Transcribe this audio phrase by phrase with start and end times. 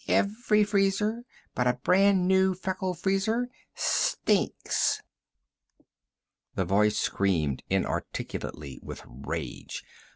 [0.07, 4.99] Every freezer but a brand new Feckle Freezer stinks!"
[6.55, 9.83] The voice screamed inarticulately with rage.